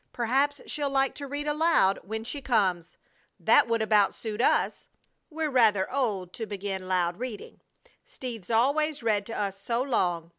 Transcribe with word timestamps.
Perhaps 0.13 0.61
she'll 0.65 0.89
like 0.89 1.13
to 1.13 1.27
read 1.27 1.45
aloud 1.47 1.99
when 2.01 2.23
she 2.23 2.41
comes! 2.41 2.97
That 3.39 3.67
would 3.67 3.83
about 3.83 4.15
suit 4.15 4.41
us. 4.41 4.87
We're 5.29 5.51
rather 5.51 5.91
old 5.93 6.33
to 6.33 6.47
begin 6.47 6.87
loud 6.87 7.17
reading, 7.19 7.61
Steve's 8.03 8.49
always 8.49 9.03
read 9.03 9.27
to 9.27 9.37
us 9.37 9.59
so 9.61 9.83
long. 9.83 10.29